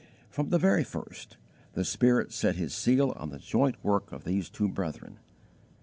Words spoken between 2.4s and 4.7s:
His seal on the joint work of these two